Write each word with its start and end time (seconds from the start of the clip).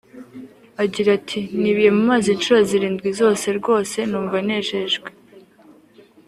Agira 0.83 1.09
ati 1.19 1.39
“Nibiye 1.59 1.91
mu 1.97 2.03
mazi 2.09 2.27
inshuro 2.35 2.59
zirindwi 2.69 3.07
zose 3.19 3.45
rwose 3.59 3.97
numva 4.09 4.37
nejejwe 4.47 5.07